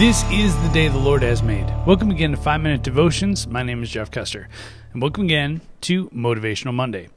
[0.00, 1.66] This is the day the Lord has made.
[1.84, 3.46] Welcome again to 5 Minute Devotions.
[3.46, 4.48] My name is Jeff Custer,
[4.94, 7.10] and welcome again to Motivational Monday.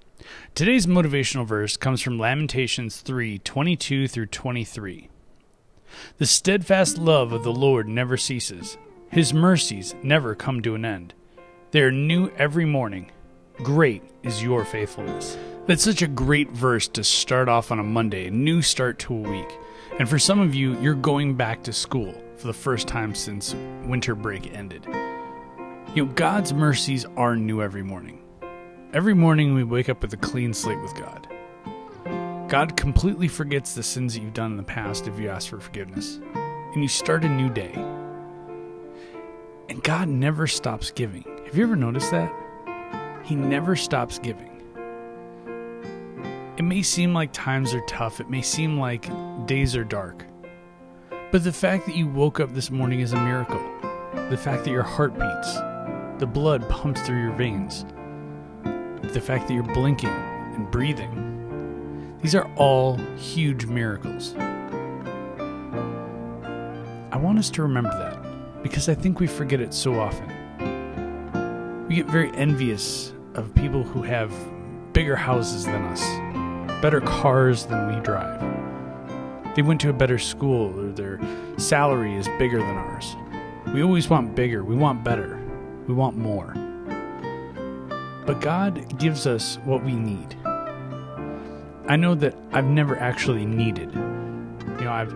[0.54, 5.08] Today's motivational verse comes from Lamentations 3 22 through 23.
[6.18, 8.78] The steadfast love of the Lord never ceases,
[9.10, 11.14] His mercies never come to an end.
[11.72, 13.14] They are new every morning.
[13.60, 15.38] Great is your faithfulness.
[15.68, 19.16] That's such a great verse to start off on a Monday, a new start to
[19.16, 19.58] a week.
[20.00, 23.56] And for some of you, you're going back to school for the first time since
[23.86, 24.86] winter break ended.
[25.96, 28.22] You know, God's mercies are new every morning.
[28.92, 31.26] Every morning we wake up with a clean slate with God.
[32.50, 35.62] God completely forgets the sins that you've done in the past if you ask for
[35.62, 36.20] forgiveness.
[36.74, 37.72] And you start a new day.
[39.70, 41.24] And God never stops giving.
[41.46, 42.30] Have you ever noticed that?
[43.24, 44.50] He never stops giving.
[46.58, 49.10] It may seem like times are tough, it may seem like
[49.48, 50.26] days are dark.
[51.34, 53.60] But the fact that you woke up this morning is a miracle.
[54.30, 55.56] The fact that your heart beats,
[56.20, 57.86] the blood pumps through your veins,
[59.02, 62.20] the fact that you're blinking and breathing.
[62.22, 64.36] These are all huge miracles.
[67.12, 70.28] I want us to remember that because I think we forget it so often.
[71.88, 74.32] We get very envious of people who have
[74.94, 76.04] bigger houses than us,
[76.80, 78.40] better cars than we drive
[79.56, 81.20] they went to a better school or their
[81.58, 83.16] salary is bigger than ours.
[83.74, 85.40] We always want bigger, we want better,
[85.88, 86.54] we want more.
[88.26, 90.36] But God gives us what we need.
[91.88, 93.94] I know that I've never actually needed.
[93.94, 95.14] You know, I've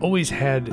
[0.00, 0.68] always had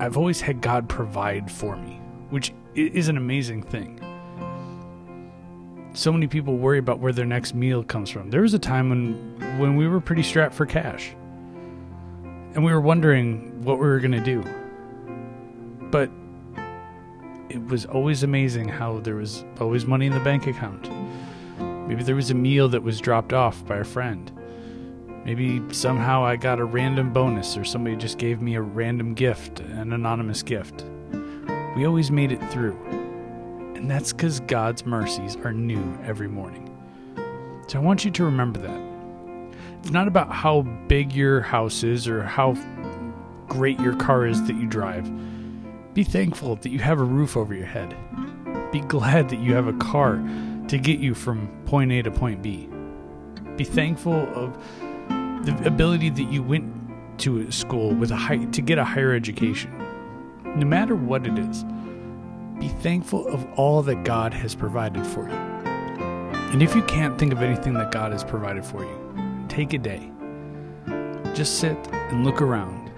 [0.00, 2.00] I've always had God provide for me,
[2.30, 4.00] which is an amazing thing.
[5.92, 8.30] So many people worry about where their next meal comes from.
[8.30, 11.14] There was a time when when we were pretty strapped for cash
[12.54, 14.42] and we were wondering what we were going to do.
[15.90, 16.10] But
[17.48, 20.88] it was always amazing how there was always money in the bank account.
[21.88, 24.30] Maybe there was a meal that was dropped off by a friend.
[25.24, 29.60] Maybe somehow I got a random bonus or somebody just gave me a random gift,
[29.60, 30.84] an anonymous gift.
[31.76, 32.78] We always made it through.
[33.74, 36.70] And that's because God's mercies are new every morning.
[37.66, 38.83] So I want you to remember that.
[39.84, 42.56] It's not about how big your house is or how
[43.48, 45.06] great your car is that you drive.
[45.92, 47.94] Be thankful that you have a roof over your head.
[48.72, 50.16] Be glad that you have a car
[50.68, 52.66] to get you from point A to point B.
[53.58, 54.56] Be thankful of
[55.44, 56.64] the ability that you went
[57.18, 59.70] to school with a high, to get a higher education.
[60.56, 61.62] No matter what it is,
[62.58, 65.36] be thankful of all that God has provided for you.
[66.54, 69.23] And if you can't think of anything that God has provided for you,
[69.54, 70.10] take a day.
[71.32, 72.90] Just sit and look around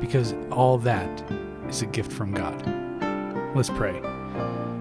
[0.00, 1.32] because all that
[1.68, 2.54] is a gift from God.
[3.56, 3.94] Let's pray.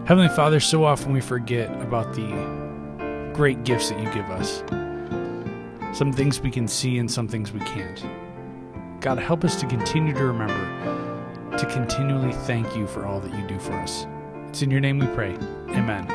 [0.06, 2.30] Heavenly Father, so often we forget about the
[3.34, 4.64] great gifts that you give us.
[5.98, 8.06] Some things we can see and some things we can't.
[9.02, 13.48] God, help us to continue to remember to continually thank you for all that you
[13.48, 14.06] do for us.
[14.50, 15.34] It's in your name we pray.
[15.70, 16.06] Amen.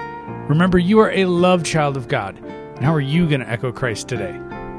[0.48, 2.36] Remember, you are a loved child of God.
[2.36, 4.38] And how are you going to echo Christ today?